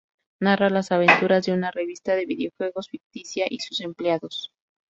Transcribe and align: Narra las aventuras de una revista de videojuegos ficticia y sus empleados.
Narra 0.39 0.71
las 0.71 0.91
aventuras 0.91 1.45
de 1.45 1.51
una 1.53 1.69
revista 1.69 2.15
de 2.15 2.25
videojuegos 2.25 2.89
ficticia 2.89 3.45
y 3.47 3.59
sus 3.59 3.81
empleados. 3.81 4.51